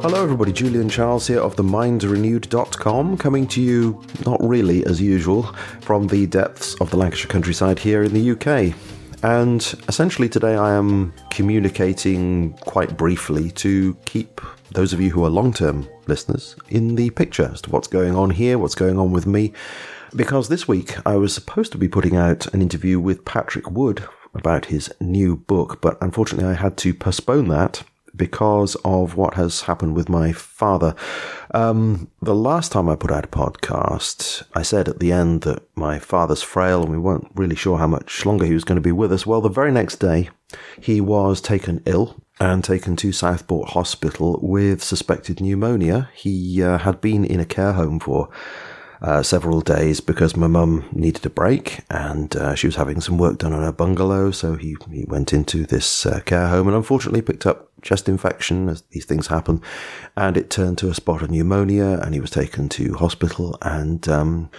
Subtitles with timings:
[0.00, 0.50] Hello, everybody.
[0.50, 5.42] Julian Charles here of themindrenewed.com, coming to you, not really as usual,
[5.82, 8.74] from the depths of the Lancashire countryside here in the UK.
[9.22, 14.40] And essentially, today I am communicating quite briefly to keep
[14.72, 18.14] those of you who are long term listeners in the picture as to what's going
[18.14, 19.52] on here, what's going on with me.
[20.14, 24.04] Because this week I was supposed to be putting out an interview with Patrick Wood
[24.34, 27.82] about his new book, but unfortunately I had to postpone that
[28.16, 30.94] because of what has happened with my father.
[31.54, 35.62] Um, the last time I put out a podcast, I said at the end that
[35.76, 38.82] my father's frail and we weren't really sure how much longer he was going to
[38.82, 39.26] be with us.
[39.26, 40.30] Well, the very next day,
[40.80, 46.10] he was taken ill and taken to Southport Hospital with suspected pneumonia.
[46.14, 48.30] He uh, had been in a care home for
[49.00, 53.18] uh, several days because my mum needed a break and uh, she was having some
[53.18, 54.30] work done on her bungalow.
[54.30, 58.68] So he, he went into this uh, care home and unfortunately picked up chest infection
[58.68, 59.62] as these things happen.
[60.16, 64.08] And it turned to a spot of pneumonia and he was taken to hospital and,
[64.08, 64.50] um,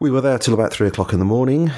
[0.00, 1.72] we were there till about three o'clock in the morning,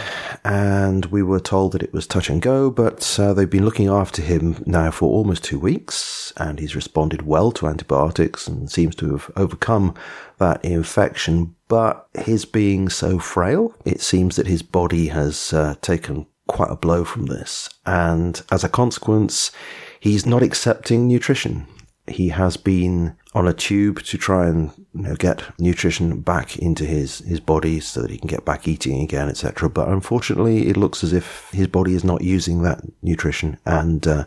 [0.45, 3.89] and we were told that it was touch and go, but uh, they've been looking
[3.89, 8.95] after him now for almost two weeks, and he's responded well to antibiotics and seems
[8.97, 9.95] to have overcome
[10.37, 11.55] that infection.
[11.69, 16.77] But his being so frail, it seems that his body has uh, taken quite a
[16.77, 19.51] blow from this, and as a consequence,
[19.99, 21.67] he's not accepting nutrition.
[22.11, 26.85] He has been on a tube to try and you know, get nutrition back into
[26.85, 29.71] his, his body so that he can get back eating again, etc.
[29.71, 34.25] But unfortunately, it looks as if his body is not using that nutrition, and uh,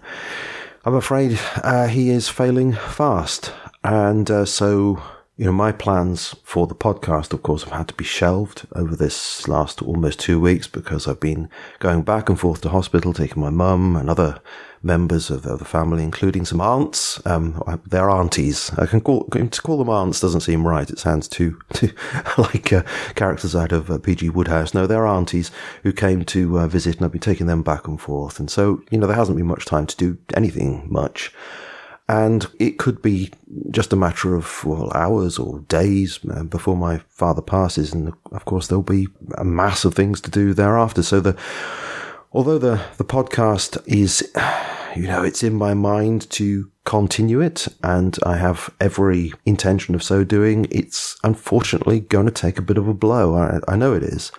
[0.85, 3.51] I'm afraid uh, he is failing fast.
[3.83, 5.01] And uh, so,
[5.43, 8.95] you know, my plans for the podcast, of course, have had to be shelved over
[8.95, 13.43] this last almost two weeks because I've been going back and forth to hospital, taking
[13.43, 14.39] my mum and other
[14.81, 17.19] members of, the family, including some aunts.
[17.25, 18.71] Um, they're aunties.
[18.77, 20.89] I can call to call them aunts doesn't seem right.
[20.89, 21.91] It sounds too, too
[22.37, 22.83] like uh,
[23.15, 24.29] characters out of uh, P.G.
[24.29, 24.73] Wodehouse.
[24.73, 25.51] No, they're aunties
[25.83, 28.39] who came to uh, visit, and I've been taking them back and forth.
[28.39, 31.33] And so, you know, there hasn't been much time to do anything much.
[32.09, 33.31] And it could be
[33.71, 37.93] just a matter of well, hours or days uh, before my father passes.
[37.93, 41.01] And of course, there'll be a mass of things to do thereafter.
[41.01, 41.37] So the,
[42.33, 44.21] although the, the podcast is,
[44.95, 50.03] you know, it's in my mind to continue it and I have every intention of
[50.03, 53.35] so doing, it's unfortunately going to take a bit of a blow.
[53.35, 54.31] I, I know it is.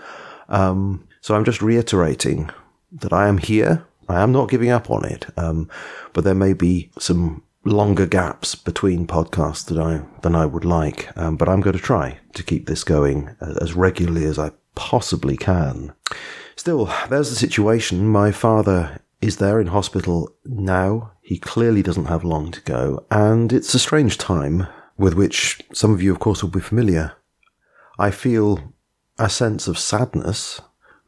[0.50, 2.50] Um, so I'm just reiterating
[2.92, 3.86] that I am here.
[4.08, 5.26] I am not giving up on it.
[5.38, 5.70] Um,
[6.12, 11.10] but there may be some longer gaps between podcasts than I, than I would like.
[11.16, 15.36] Um, but I'm going to try to keep this going as regularly as I possibly
[15.36, 15.92] can.
[16.56, 18.06] Still, there's the situation.
[18.08, 21.12] My father is there in hospital now.
[21.22, 24.66] He clearly doesn't have long to go, and it's a strange time
[24.98, 27.12] with which some of you, of course, will be familiar.
[27.98, 28.74] I feel
[29.18, 30.60] a sense of sadness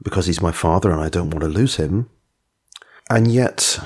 [0.02, 2.08] because he's my father and I don't want to lose him.
[3.10, 3.78] And yet,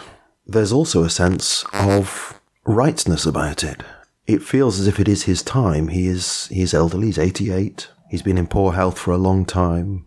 [0.47, 2.30] there's also a sense of
[2.65, 3.83] rightness about it.
[4.27, 5.89] It feels as if it is his time.
[5.89, 7.89] He is, he's elderly, he's 88.
[8.11, 10.07] He's been in poor health for a long time.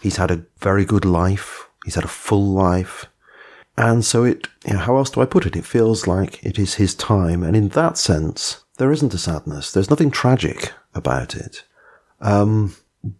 [0.00, 1.68] He's had a very good life.
[1.84, 3.06] He's had a full life.
[3.76, 5.56] And so it, you know, how else do I put it?
[5.56, 7.42] It feels like it is his time.
[7.42, 9.72] And in that sense, there isn't a sadness.
[9.72, 11.64] There's nothing tragic about it.
[12.20, 12.74] Um,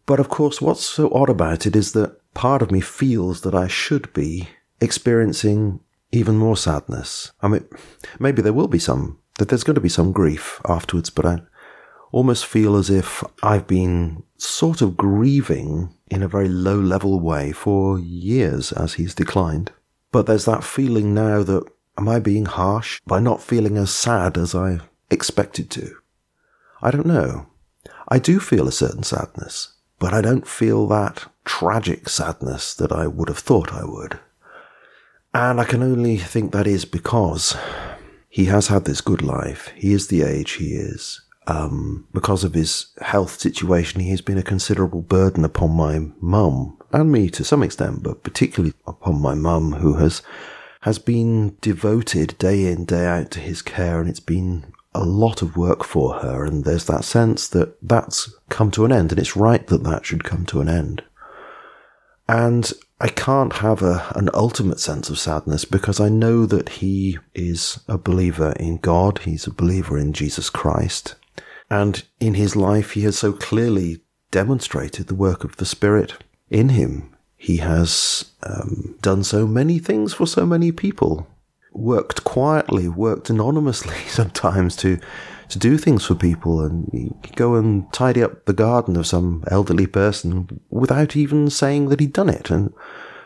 [0.06, 3.54] but of course, what's so odd about it is that part of me feels that
[3.54, 4.48] I should be
[4.80, 5.80] experiencing
[6.14, 7.32] even more sadness.
[7.42, 7.64] I mean,
[8.19, 11.42] maybe there will be some, that there's going to be some grief afterwards, but I
[12.12, 17.53] almost feel as if I've been sort of grieving in a very low level way
[17.53, 19.72] for years as he's declined.
[20.12, 21.64] But there's that feeling now that
[21.98, 24.78] am I being harsh by not feeling as sad as I
[25.10, 25.97] expected to?
[26.80, 27.47] I don't know.
[28.09, 33.06] I do feel a certain sadness, but I don't feel that tragic sadness that I
[33.06, 34.21] would have thought I would.
[35.34, 37.57] And I can only think that is because
[38.28, 39.72] he has had this good life.
[39.75, 41.21] He is the age he is.
[41.47, 46.78] Um, because of his health situation, he has been a considerable burden upon my mum
[46.92, 50.22] and me to some extent, but particularly upon my mum, who has
[50.83, 55.42] has been devoted day in day out to his care, and it's been a lot
[55.42, 56.45] of work for her.
[56.45, 60.07] And there's that sense that that's come to an end, and it's right that that
[60.07, 61.03] should come to an end.
[62.28, 67.18] And I can't have a, an ultimate sense of sadness because I know that he
[67.34, 69.20] is a believer in God.
[69.20, 71.16] He's a believer in Jesus Christ.
[71.68, 74.00] And in his life, he has so clearly
[74.30, 76.14] demonstrated the work of the Spirit
[76.50, 81.26] in him, he has um, done so many things for so many people.
[81.74, 84.98] Worked quietly, worked anonymously sometimes to
[85.50, 89.86] to do things for people, and go and tidy up the garden of some elderly
[89.86, 92.72] person without even saying that he'd done it, and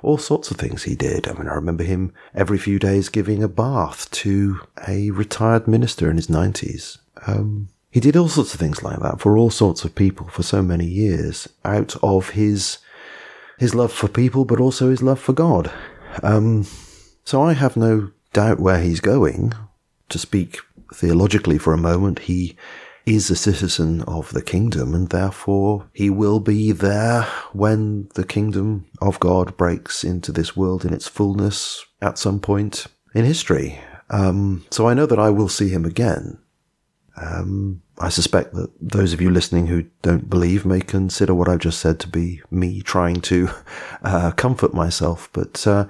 [0.02, 1.28] all sorts of things he did.
[1.28, 6.10] I mean, I remember him every few days giving a bath to a retired minister
[6.10, 6.98] in his nineties.
[7.26, 10.42] Um, he did all sorts of things like that for all sorts of people for
[10.42, 12.78] so many years out of his
[13.58, 15.70] his love for people, but also his love for God.
[16.22, 16.64] Um,
[17.24, 19.52] so I have no doubt where he's going.
[20.10, 20.58] To speak
[20.94, 22.56] theologically for a moment, he
[23.04, 27.22] is a citizen of the kingdom, and therefore he will be there
[27.52, 32.86] when the kingdom of God breaks into this world in its fullness at some point
[33.14, 33.80] in history.
[34.10, 36.38] Um, so I know that I will see him again.
[37.16, 41.58] Um, I suspect that those of you listening who don't believe may consider what I've
[41.58, 43.50] just said to be me trying to
[44.02, 45.86] uh, comfort myself, but uh,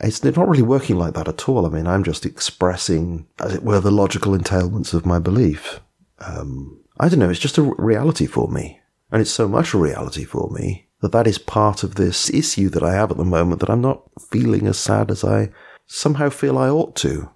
[0.00, 1.66] it's not really working like that at all.
[1.66, 5.80] I mean, I'm just expressing, as it were, the logical entailments of my belief.
[6.20, 8.80] Um, I don't know, it's just a reality for me.
[9.10, 12.68] And it's so much a reality for me that that is part of this issue
[12.68, 15.50] that I have at the moment that I'm not feeling as sad as I
[15.86, 17.30] somehow feel I ought to.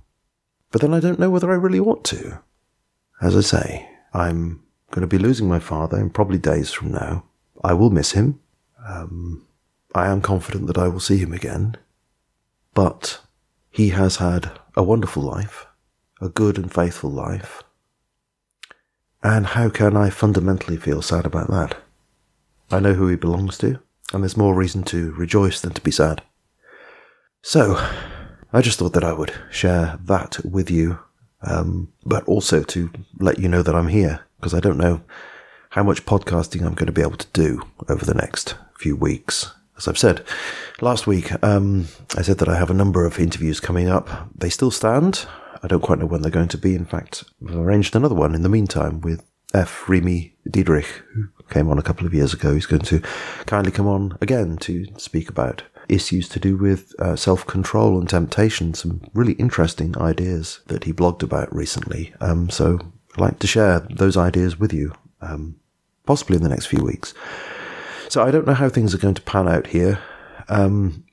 [0.71, 2.41] But then I don't know whether I really ought to.
[3.21, 7.25] As I say, I'm going to be losing my father in probably days from now.
[7.65, 8.41] I will miss him.
[8.87, 9.47] Um,
[9.95, 11.77] I am confident that I will see him again.
[12.75, 13.21] But
[13.71, 15.67] he has had a wonderful life,
[16.21, 17.63] a good and faithful life.
[19.23, 21.77] And how can I fundamentally feel sad about that?
[22.71, 23.79] I know who he belongs to,
[24.13, 26.23] and there's more reason to rejoice than to be sad.
[27.43, 27.77] So,
[28.53, 30.99] I just thought that I would share that with you
[31.43, 35.03] um, but also to let you know that I'm here because I don't know
[35.71, 39.53] how much podcasting I'm going to be able to do over the next few weeks.
[39.79, 40.25] As I've said
[40.81, 44.29] last week, um, I said that I have a number of interviews coming up.
[44.37, 45.27] They still stand.
[45.63, 46.75] I don't quite know when they're going to be.
[46.75, 49.25] In fact, I've arranged another one in the meantime with
[49.55, 49.89] F.
[49.89, 52.53] Remy Diederich, who came on a couple of years ago.
[52.55, 53.01] He's going to
[53.47, 55.63] kindly come on again to speak about
[55.93, 58.75] issues to do with uh, self control and temptation.
[58.75, 62.15] Some really interesting ideas that he blogged about recently.
[62.21, 62.79] Um, so
[63.15, 65.57] I'd like to share those ideas with you, um,
[66.07, 67.15] possibly in the next few weeks.
[68.09, 70.01] So I don't know how things are going to pan out here.
[70.49, 71.05] Um,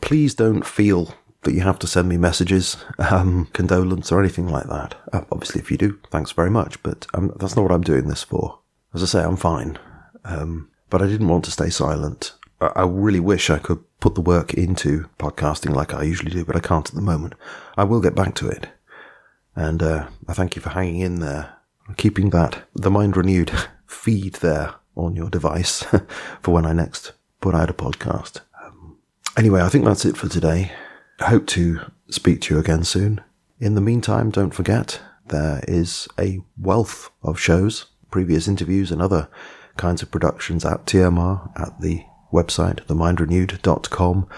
[0.00, 4.68] please don't feel that you have to send me messages, um, condolence, or anything like
[4.68, 4.94] that.
[5.12, 6.82] Uh, obviously, if you do, thanks very much.
[6.82, 8.60] But um, that's not what I'm doing this for.
[8.94, 9.78] As I say, I'm fine.
[10.24, 12.32] Um, but I didn't want to stay silent.
[12.74, 16.56] I really wish I could put the work into podcasting like I usually do, but
[16.56, 17.34] I can't at the moment.
[17.76, 18.68] I will get back to it.
[19.54, 21.54] And uh, I thank you for hanging in there,
[21.96, 23.50] keeping that, the Mind Renewed
[23.86, 25.82] feed there on your device
[26.42, 28.40] for when I next put out a podcast.
[28.64, 28.98] Um,
[29.36, 30.72] anyway, I think that's it for today.
[31.20, 31.80] Hope to
[32.10, 33.20] speak to you again soon.
[33.60, 39.28] In the meantime, don't forget, there is a wealth of shows, previous interviews, and other
[39.76, 44.28] kinds of productions at TMR at the website, themindrenewed.com.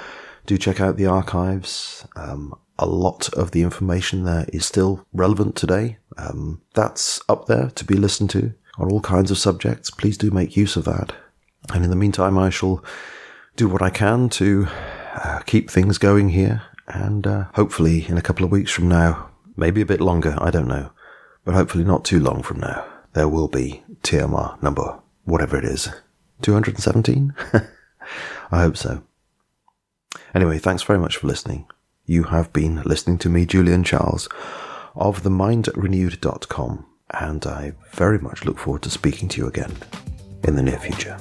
[0.47, 2.07] Do check out the archives.
[2.17, 5.99] Um, a lot of the information there is still relevant today.
[6.19, 9.91] Um, that's up there to be listened to on all kinds of subjects.
[9.91, 11.15] Please do make use of that.
[11.73, 12.85] And in the meantime, I shall
[13.57, 14.67] do what I can to
[15.15, 16.63] uh, keep things going here.
[16.89, 20.51] And uh, hopefully, in a couple of weeks from now, maybe a bit longer, I
[20.51, 20.91] don't know,
[21.45, 22.85] but hopefully not too long from now,
[23.15, 25.89] there will be TMR number, whatever it is,
[26.43, 27.35] 217?
[28.51, 29.03] I hope so.
[30.35, 31.67] Anyway, thanks very much for listening.
[32.07, 34.29] You have been listening to me, Julian Charles,
[34.95, 39.73] of themindrenewed.com, and I very much look forward to speaking to you again
[40.43, 41.17] in the near future.